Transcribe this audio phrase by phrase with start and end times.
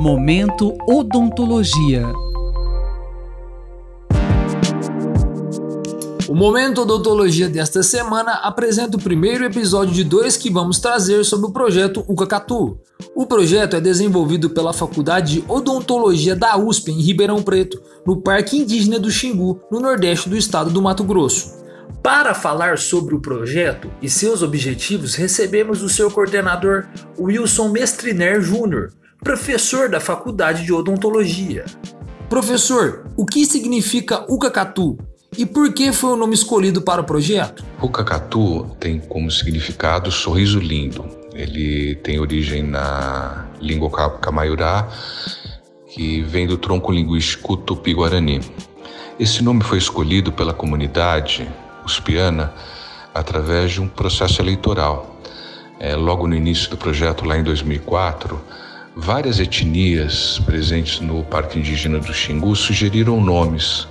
[0.00, 2.04] Momento Odontologia.
[6.28, 11.46] O Momento Odontologia desta semana apresenta o primeiro episódio de dois que vamos trazer sobre
[11.46, 12.78] o projeto Ucacatu.
[13.12, 18.56] O projeto é desenvolvido pela Faculdade de Odontologia da USP em Ribeirão Preto, no Parque
[18.56, 21.58] Indígena do Xingu, no nordeste do estado do Mato Grosso.
[22.00, 26.86] Para falar sobre o projeto e seus objetivos, recebemos o seu coordenador
[27.18, 28.92] Wilson Mestriner Júnior,
[29.22, 31.64] professor da Faculdade de Odontologia.
[32.28, 34.96] Professor, o que significa Ucacatu
[35.36, 37.64] e por que foi o nome escolhido para o projeto?
[37.82, 41.04] Ucacatu tem como significado sorriso lindo.
[41.34, 44.88] Ele tem origem na língua camaiurá,
[45.88, 48.40] que vem do tronco linguístico tupi-guarani.
[49.18, 51.48] Esse nome foi escolhido pela comunidade
[51.84, 52.52] uspiana
[53.14, 55.16] através de um processo eleitoral.
[55.80, 58.40] É, logo no início do projeto, lá em 2004,
[58.98, 63.86] várias etnias presentes no Parque Indígena do Xingu sugeriram nomes.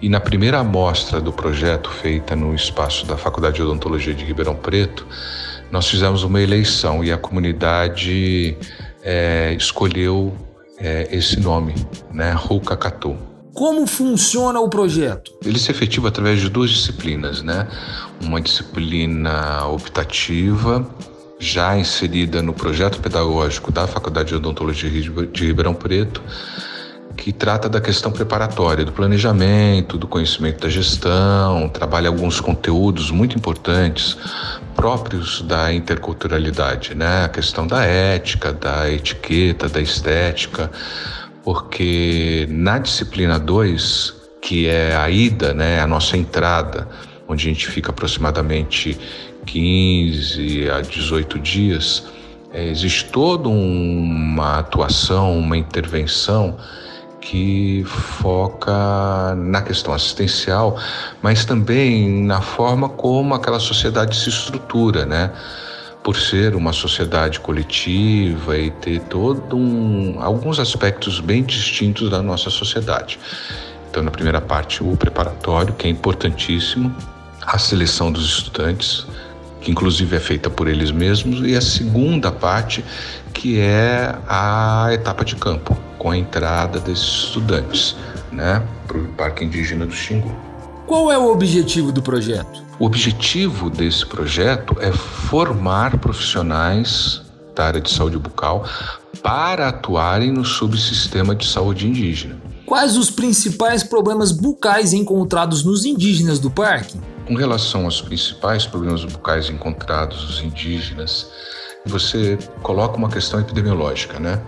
[0.00, 4.56] E na primeira amostra do projeto, feita no espaço da Faculdade de Odontologia de Ribeirão
[4.56, 5.06] Preto,
[5.70, 8.56] nós fizemos uma eleição e a comunidade
[9.02, 10.36] é, escolheu
[10.76, 11.74] é, esse nome,
[12.12, 13.16] né, Rukakatu.
[13.54, 15.32] Como funciona o projeto?
[15.44, 17.68] Ele se efetiva através de duas disciplinas, né?
[18.22, 20.88] Uma disciplina optativa,
[21.42, 26.22] já inserida no projeto pedagógico da Faculdade de Odontologia de Ribeirão Preto,
[27.16, 33.36] que trata da questão preparatória, do planejamento, do conhecimento da gestão, trabalha alguns conteúdos muito
[33.36, 34.16] importantes
[34.76, 37.24] próprios da interculturalidade, né?
[37.24, 40.70] A questão da ética, da etiqueta, da estética,
[41.42, 46.88] porque na disciplina 2, que é a ida, né, a nossa entrada,
[47.32, 48.98] onde a gente fica aproximadamente
[49.46, 52.06] 15 a 18 dias,
[52.52, 56.56] é, existe toda uma atuação, uma intervenção
[57.20, 60.76] que foca na questão assistencial,
[61.22, 65.30] mas também na forma como aquela sociedade se estrutura, né?
[66.02, 72.50] por ser uma sociedade coletiva e ter todo um, alguns aspectos bem distintos da nossa
[72.50, 73.18] sociedade.
[73.88, 76.94] Então, na primeira parte, o preparatório, que é importantíssimo,
[77.46, 79.06] a seleção dos estudantes,
[79.60, 82.84] que inclusive é feita por eles mesmos, e a segunda parte,
[83.32, 87.96] que é a etapa de campo, com a entrada desses estudantes
[88.30, 90.34] né, para o Parque Indígena do Xingu.
[90.86, 92.62] Qual é o objetivo do projeto?
[92.78, 97.22] O objetivo desse projeto é formar profissionais
[97.54, 98.66] da área de saúde bucal
[99.22, 102.36] para atuarem no subsistema de saúde indígena.
[102.66, 106.98] Quais os principais problemas bucais encontrados nos indígenas do parque?
[107.32, 111.30] Com relação aos principais problemas bucais encontrados nos indígenas,
[111.86, 114.42] você coloca uma questão epidemiológica, né?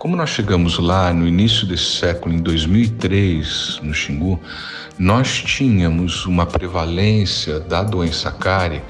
[0.00, 4.40] Como nós chegamos lá no início desse século, em 2003, no Xingu,
[4.98, 8.82] nós tínhamos uma prevalência da doença cárie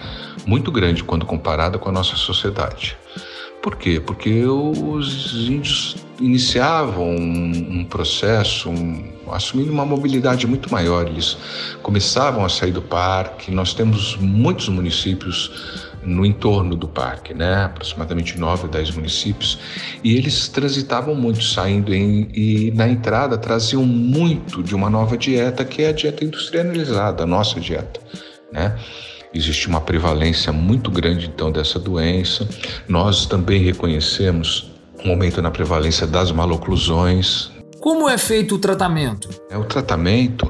[0.47, 2.97] muito grande quando comparada com a nossa sociedade.
[3.65, 3.99] Por quê?
[3.99, 11.09] Porque os índios iniciavam um, processo, um, assumindo uma mobilidade muito maior.
[11.09, 11.39] Eles
[11.83, 13.51] começavam a sair do parque.
[13.51, 17.65] Nós temos muitos municípios no entorno do parque, né?
[17.65, 19.59] aproximadamente 9 ou 10 municípios,
[20.05, 25.65] e eles transitavam muito saindo em, e na entrada traziam muito de uma nova dieta,
[25.65, 27.99] que é a dieta industrializada, a nossa dieta.
[28.53, 28.77] Né?
[29.35, 32.49] Existe uma prevalência muito grande então dessa doença.
[32.89, 34.71] Nós também reconhecemos
[35.05, 37.51] um aumento na prevalência das maloclusões,
[37.85, 39.29] como é feito o tratamento?
[39.51, 40.49] É, o tratamento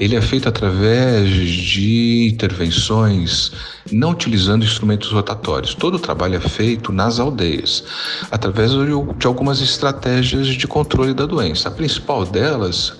[0.00, 3.52] ele é feito através de intervenções
[3.92, 5.76] não utilizando instrumentos rotatórios.
[5.76, 7.84] Todo o trabalho é feito nas aldeias,
[8.32, 11.68] através de algumas estratégias de controle da doença.
[11.68, 12.94] A principal delas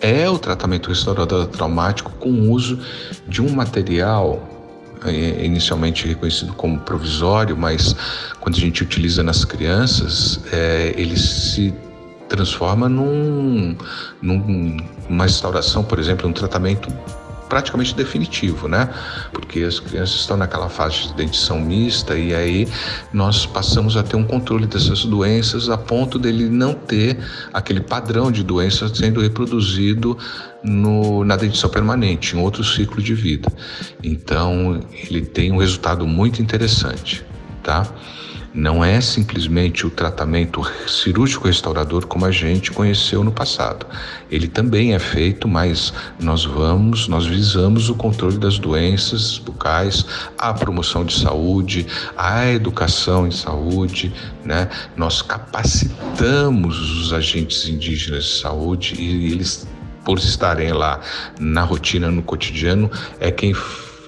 [0.00, 2.78] é o tratamento restaurador traumático com o uso
[3.26, 4.53] de um material
[5.04, 7.94] é, inicialmente reconhecido como provisório, mas
[8.40, 11.74] quando a gente utiliza nas crianças, é, ele se
[12.28, 13.76] transforma num,
[14.20, 16.88] numa restauração, por exemplo, um tratamento
[17.48, 18.88] praticamente definitivo, né?
[19.32, 22.68] Porque as crianças estão naquela fase de dentição mista e aí
[23.12, 27.18] nós passamos a ter um controle dessas doenças a ponto dele não ter
[27.52, 30.16] aquele padrão de doença sendo reproduzido
[30.62, 33.52] no, na dentição permanente, em outro ciclo de vida.
[34.02, 37.24] Então, ele tem um resultado muito interessante,
[37.62, 37.86] tá?
[38.54, 43.84] Não é simplesmente o tratamento cirúrgico restaurador como a gente conheceu no passado.
[44.30, 50.06] Ele também é feito, mas nós vamos, nós visamos o controle das doenças bucais,
[50.38, 51.84] a promoção de saúde,
[52.16, 54.14] a educação em saúde,
[54.44, 54.70] né?
[54.96, 59.66] Nós capacitamos os agentes indígenas de saúde e eles
[60.04, 61.00] por estarem lá
[61.40, 63.52] na rotina, no cotidiano, é quem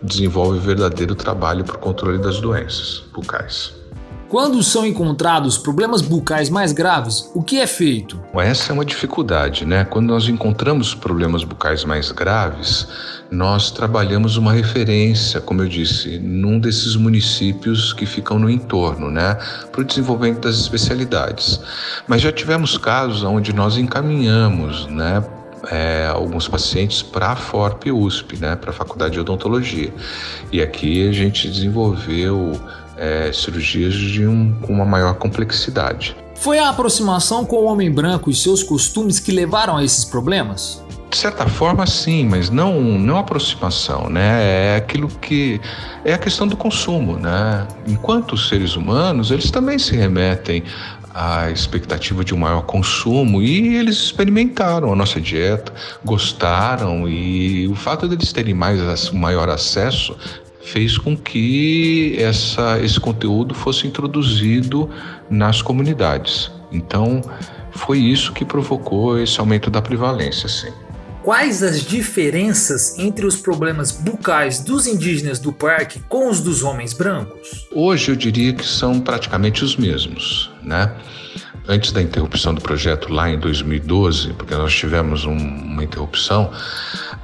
[0.04, 3.85] desenvolve verdadeiro trabalho para o controle das doenças bucais.
[4.28, 8.20] Quando são encontrados problemas bucais mais graves, o que é feito?
[8.34, 9.84] Essa é uma dificuldade, né?
[9.84, 12.88] Quando nós encontramos problemas bucais mais graves,
[13.30, 19.38] nós trabalhamos uma referência, como eu disse, num desses municípios que ficam no entorno, né,
[19.70, 21.60] para o desenvolvimento das especialidades.
[22.08, 25.24] Mas já tivemos casos onde nós encaminhamos, né,
[25.70, 29.92] é, alguns pacientes para a FORP USP, né, para a Faculdade de Odontologia.
[30.52, 32.60] E aqui a gente desenvolveu
[32.96, 36.16] é, cirurgias de um, com uma maior complexidade.
[36.36, 40.84] Foi a aproximação com o homem branco e seus costumes que levaram a esses problemas?
[41.10, 44.74] De certa forma, sim, mas não não aproximação, né?
[44.74, 45.60] É aquilo que
[46.04, 47.66] é a questão do consumo, né?
[47.86, 50.62] Enquanto os seres humanos, eles também se remetem
[51.14, 55.72] à expectativa de um maior consumo e eles experimentaram a nossa dieta,
[56.04, 60.14] gostaram e o fato deles terem mais maior acesso
[60.66, 64.90] fez com que essa, esse conteúdo fosse introduzido
[65.30, 66.50] nas comunidades.
[66.72, 67.22] Então,
[67.70, 70.72] foi isso que provocou esse aumento da prevalência, sim.
[71.22, 76.92] Quais as diferenças entre os problemas bucais dos indígenas do parque com os dos homens
[76.92, 77.66] brancos?
[77.72, 80.92] Hoje eu diria que são praticamente os mesmos, né?
[81.68, 86.52] Antes da interrupção do projeto lá em 2012, porque nós tivemos um, uma interrupção,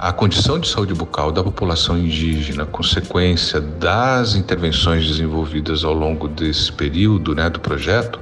[0.03, 6.73] a condição de saúde bucal da população indígena, consequência das intervenções desenvolvidas ao longo desse
[6.73, 8.19] período né, do projeto,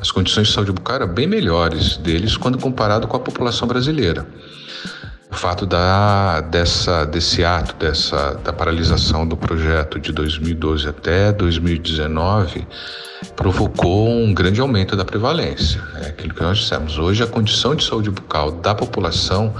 [0.00, 4.26] as condições de saúde bucal eram bem melhores deles quando comparado com a população brasileira.
[5.30, 12.66] O fato da, dessa, desse ato, dessa, da paralisação do projeto de 2012 até 2019
[13.36, 15.80] provocou um grande aumento da prevalência.
[16.02, 16.98] É aquilo que nós dissemos.
[16.98, 19.54] Hoje, a condição de saúde bucal da população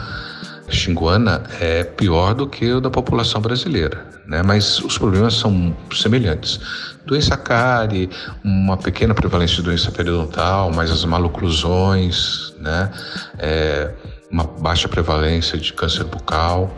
[0.70, 4.42] xinguana é pior do que o da população brasileira, né?
[4.42, 6.60] mas os problemas são semelhantes.
[7.04, 8.08] Doença cárie,
[8.44, 12.90] uma pequena prevalência de doença periodontal, mas as maloclusões, né?
[13.38, 13.90] É,
[14.30, 16.72] uma baixa prevalência de câncer bucal,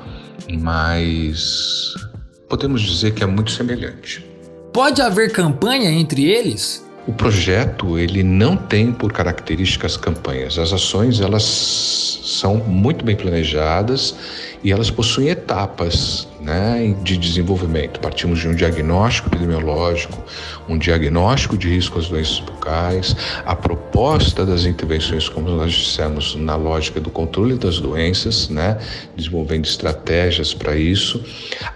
[0.60, 1.92] mas
[2.48, 4.26] podemos dizer que é muito semelhante.
[4.72, 6.82] Pode haver campanha entre eles?
[7.06, 10.56] O projeto ele não tem por características campanhas.
[10.56, 14.14] As ações elas são muito bem planejadas
[14.62, 18.00] e elas possuem etapas né, de desenvolvimento.
[18.00, 20.22] Partimos de um diagnóstico epidemiológico,
[20.68, 26.56] um diagnóstico de risco às doenças bucais, a proposta das intervenções, como nós dissemos, na
[26.56, 28.78] lógica do controle das doenças, né,
[29.16, 31.22] desenvolvendo estratégias para isso,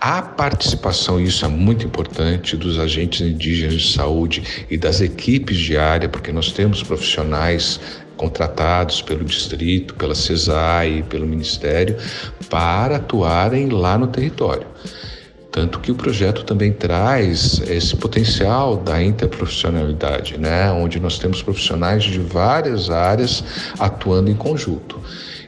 [0.01, 5.77] a participação, isso é muito importante, dos agentes indígenas de saúde e das equipes de
[5.77, 7.81] área, porque nós temos profissionais
[8.17, 11.97] contratados pelo distrito, pela CESAI, pelo Ministério,
[12.49, 14.67] para atuarem lá no território.
[15.51, 20.71] Tanto que o projeto também traz esse potencial da interprofissionalidade, né?
[20.71, 23.43] onde nós temos profissionais de várias áreas
[23.79, 25.01] atuando em conjunto.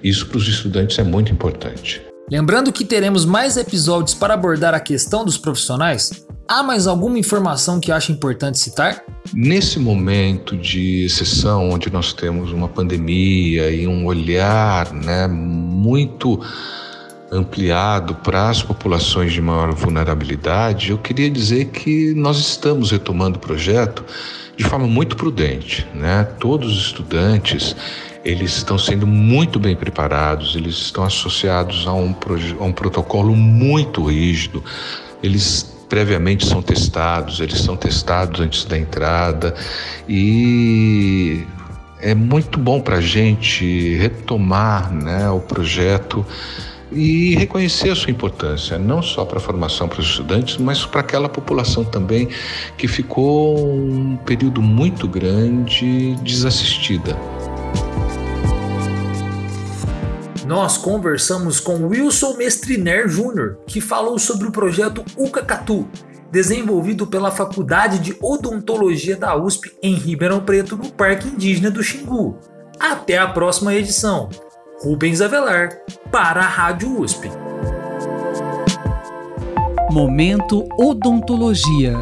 [0.02, 2.07] Isso para os estudantes é muito importante.
[2.30, 7.80] Lembrando que teremos mais episódios para abordar a questão dos profissionais, há mais alguma informação
[7.80, 9.02] que acha importante citar?
[9.32, 16.38] Nesse momento de exceção, onde nós temos uma pandemia e um olhar né, muito
[17.32, 23.40] ampliado para as populações de maior vulnerabilidade, eu queria dizer que nós estamos retomando o
[23.40, 24.04] projeto
[24.54, 25.86] de forma muito prudente.
[25.94, 26.24] Né?
[26.38, 27.74] Todos os estudantes
[28.28, 32.14] eles estão sendo muito bem preparados, eles estão associados a um,
[32.60, 34.62] a um protocolo muito rígido,
[35.22, 39.54] eles previamente são testados, eles são testados antes da entrada
[40.06, 41.42] e
[42.02, 46.24] é muito bom para a gente retomar né, o projeto
[46.92, 51.00] e reconhecer a sua importância, não só para a formação para os estudantes, mas para
[51.00, 52.28] aquela população também
[52.76, 57.16] que ficou um período muito grande desassistida.
[60.48, 65.86] Nós conversamos com Wilson Mestriner Jr., que falou sobre o projeto Ucacatu,
[66.32, 72.38] desenvolvido pela Faculdade de Odontologia da USP em Ribeirão Preto, no Parque Indígena do Xingu.
[72.80, 74.30] Até a próxima edição.
[74.80, 75.68] Rubens Avelar,
[76.10, 77.30] para a Rádio USP.
[79.90, 81.92] Momento Odontologia.